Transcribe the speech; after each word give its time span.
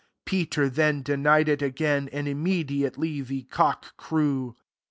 27 0.25 0.25
Peter 0.47 0.67
then 0.67 1.03
denied 1.03 1.47
it 1.47 1.61
again; 1.61 2.09
and 2.11 2.27
im 2.27 2.41
mediately 2.41 3.21
the 3.21 3.43
cock 3.43 3.95
crew. 3.97 4.55